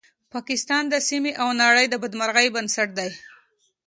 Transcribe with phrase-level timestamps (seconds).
[0.33, 3.09] پاکستان د سیمې او نړۍ د بدمرغۍ بنسټ دی